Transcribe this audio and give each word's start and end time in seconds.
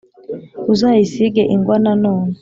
uzayasige 0.73 1.43
ingwa 1.53 1.75
Nanone 1.83 2.33